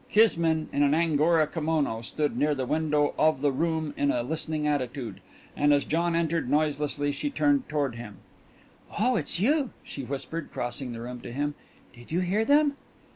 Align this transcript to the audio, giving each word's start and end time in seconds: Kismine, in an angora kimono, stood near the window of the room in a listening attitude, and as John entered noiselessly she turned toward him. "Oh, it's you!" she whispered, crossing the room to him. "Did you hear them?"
Kismine, 0.09 0.67
in 0.73 0.81
an 0.81 0.95
angora 0.95 1.45
kimono, 1.45 2.01
stood 2.01 2.35
near 2.35 2.55
the 2.55 2.65
window 2.65 3.13
of 3.19 3.41
the 3.41 3.51
room 3.51 3.93
in 3.95 4.09
a 4.09 4.23
listening 4.23 4.65
attitude, 4.65 5.21
and 5.55 5.71
as 5.71 5.85
John 5.85 6.15
entered 6.15 6.49
noiselessly 6.49 7.11
she 7.11 7.29
turned 7.29 7.69
toward 7.69 7.93
him. 7.93 8.17
"Oh, 8.97 9.15
it's 9.15 9.39
you!" 9.39 9.69
she 9.83 10.03
whispered, 10.03 10.49
crossing 10.51 10.91
the 10.91 11.01
room 11.01 11.21
to 11.21 11.31
him. 11.31 11.53
"Did 11.93 12.11
you 12.11 12.21
hear 12.21 12.43
them?" 12.43 12.77